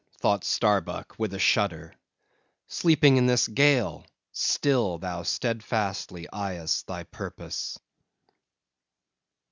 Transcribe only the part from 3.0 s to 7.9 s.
in this gale, still thou steadfastly eyest thy purpose.